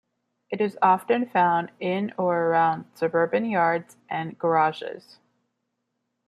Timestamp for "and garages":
4.09-5.19